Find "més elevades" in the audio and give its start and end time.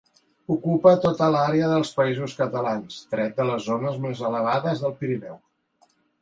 4.07-4.83